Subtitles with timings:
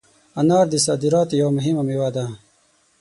[0.39, 2.25] انار د صادراتو یوه مهمه مېوه ده.